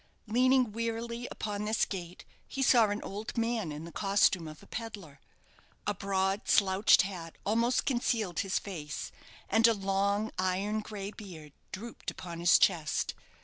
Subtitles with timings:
[0.25, 4.65] Leaning wearily upon this gate, he saw an old man in the costume of a
[4.65, 5.19] pedlar.
[5.85, 9.11] A broad, slouched hat almost concealed his face,
[9.47, 13.13] and a long iron grey beard drooped upon his chest.